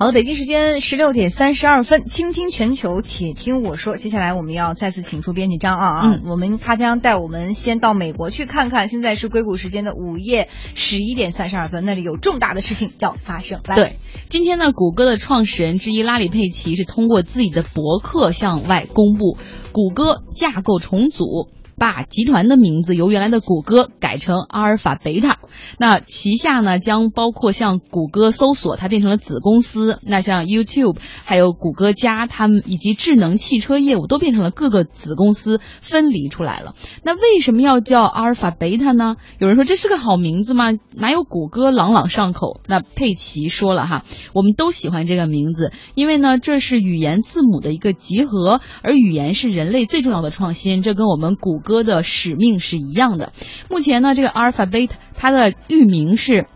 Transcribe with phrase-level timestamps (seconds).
[0.00, 3.98] 好的，北京时间十六点三十二分，倾听全球，且听我说。
[3.98, 8.88] 接下来我们要再次请出编辑张傲啊，嗯我们他将带我们先到美国去看看。
[8.88, 13.60] 现在是硅谷时间的午夜十一点三十二分，那里有重大的事情要发生。
[13.66, 13.98] 来，对，
[14.30, 19.36] 今天呢，谷歌的创始人之一拉里·佩奇是通过自己的博客向外公布，
[19.72, 21.50] 谷歌架构重组。
[21.80, 25.38] 把集团的名字由原来的谷歌改成阿尔法贝塔，
[25.78, 36.74] 那旗下呢将包括像谷歌搜索，它变成了子公司，那像 YouTube 还有谷歌家，他们以及智能汽车业务都变成了各个子公司分离出来了。
[37.02, 39.16] 那为什么要叫阿尔法贝塔呢？
[39.38, 40.66] 有人说这是个好名字吗？
[40.94, 42.60] 哪有谷歌朗朗上口？
[42.68, 44.02] 那佩奇说了哈，
[44.34, 53.32] 我们都喜欢这个名字，因为呢这是语言字母的一个集合，而语言是人类最重要的创新，这跟我们谷歌的使命是一样的。
[53.68, 56.46] 目前呢，这个 Alphabet 它的域名是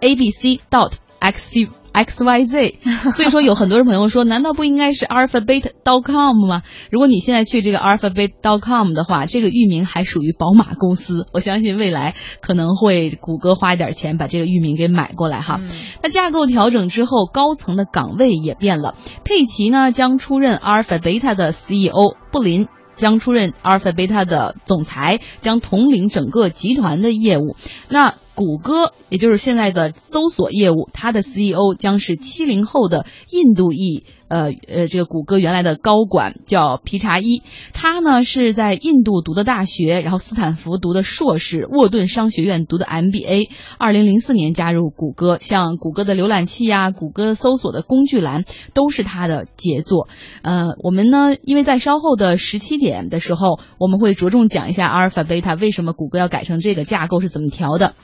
[0.00, 2.78] a b c dot x u x y z，
[3.14, 6.62] 所以说有很多人朋友说，难道不应该是 alphabet.com 吗？
[6.90, 15.60] 如果你现在去这个 alphabet.com 的话，这个域名还属于宝马公司，我相信未来可能会谷歌花一点钱把这个域名给买过来哈。
[15.62, 15.68] 嗯
[16.02, 18.96] 那架构调整之后，高层的岗位也变了。
[19.24, 27.56] 佩奇呢将出任阿尔法贝塔的 CEO，布林将出任阿尔法贝塔的总裁，将统领整个集团的业务。
[27.88, 50.08] 那谷歌，也就是现在的搜索业务，它的 CEO 将是七零后的印度裔，呃呃，这个谷歌原来的高管叫皮查伊，他呢是在印度读的大学，然后斯坦福读的硕士，沃顿商学院读的 MBA，二零零四年加入谷歌，像谷歌的浏览器呀、谷歌搜索的工具栏都是他的杰作。
[50.42, 57.94] 呃，我们呢，因为在稍后的十七点的时候，我们会着重讲一下阿尔法贝塔为什么谷歌要改成这个架构是怎么调的。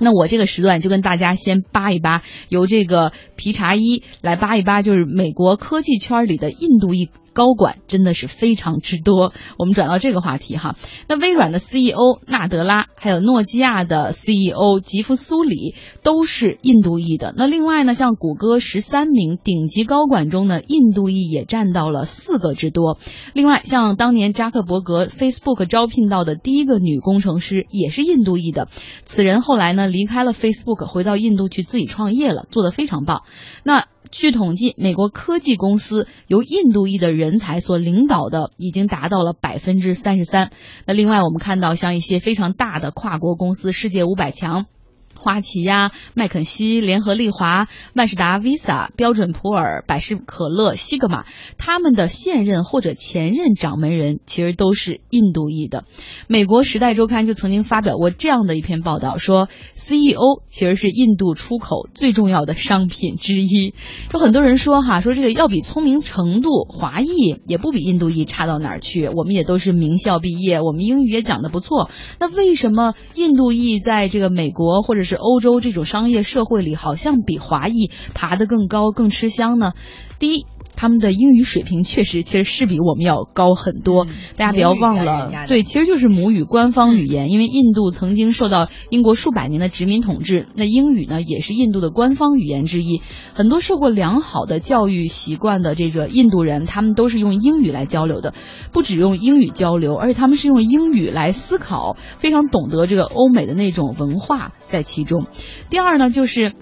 [0.00, 9.32] 那我这个时段就跟大家先扒一扒，由这个皮查伊来扒一扒，就是美国科技圈里的印度一高管真的是非常之多。
[9.56, 10.76] 我们转到这个话题哈，
[11.08, 17.32] 那微软的 CEO 纳德拉，还有诺基亚的 CEO 吉夫苏里都是印度裔的。
[17.34, 22.98] 那另外呢，像谷歌十三名顶级高管中呢，印度裔也占到了四个之多。
[23.32, 28.68] 另外，像当年扎克伯格 Facebook 招聘到的第一个女工程师也是印度裔的，
[29.06, 33.22] 此人后来呢离开了 Facebook，回到印度去自己创业了，做得非常棒。
[33.64, 40.50] 那据统计，美国科技公司由印度裔的人才所领导的已经达到了百分之三十三。
[40.84, 44.66] 那另外，我们看到像一些非常大的跨国公司，世界五百强。
[45.20, 51.26] 花旗呀、麦肯锡、联合利华、万事达、Visa、标准普尔、百事可乐、西格玛，
[51.58, 55.84] 他们的现任或者前任掌门人其实都是印度裔的。
[56.26, 63.74] 美国《时代周刊》就曾经发表过这样的一篇报道，说 CEO 其实是印度出口最重要的商品之一。
[64.12, 67.06] 有很多人说哈，说这个要比聪明程度，华裔
[67.46, 69.08] 也不比印度裔差到哪儿去。
[69.08, 71.90] 我们也都是名校毕业，我们英语也讲得不错。
[72.18, 79.72] 那为什么印度裔在这个美国或者是是欧洲这种商业社会里，好像比华裔爬得更高、更吃香呢？
[80.20, 80.46] 第一，
[80.80, 84.06] 他们的英语水平确实其实是比我们要高很多。
[84.38, 87.28] 大家不要忘了对，其实就是母语官方语言。
[87.28, 93.02] 因为印度曾经受到英国数百年的殖民统治，那英语呢也是印度的官方语言之一。
[93.34, 98.32] 很多受过良好的教育习惯的这个印度人，他们都是用英语来交流的，
[98.72, 105.26] 不只用英语交流，而且他们是用英语来思考，非常懂得这个欧美的那种文化在其中。
[105.68, 106.54] 第二呢，就是。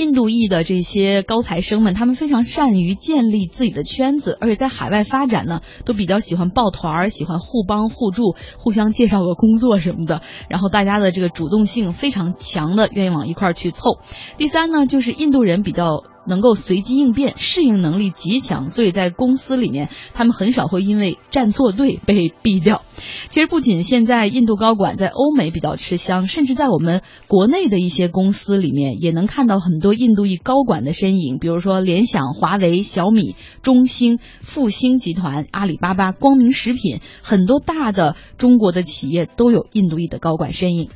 [0.00, 10.22] 印度裔的这些高材生们，他们非常善于建立自己的圈子，而且在海外发展呢，都比较喜欢抱团儿，喜欢互帮互助，互相介绍个工作什么的。
[10.48, 13.98] 然后大家的这个主动性非常强的，愿意往一块儿去凑。
[14.38, 22.82] 第三呢，就是印度人比较能够随机应变，适应能力极强，所以在公司里面，他们很少会因为站错队被毙掉。
[23.30, 40.90] 其实不仅现在印度高管在欧美比较吃香，甚至在我们国内的一些公司里面，也能看到很多印度裔高管的身影，比如说联想、华为、小米、中兴、复兴集团、阿里巴巴、光明食品，很多大的中国的企业都有印度裔的高管身影。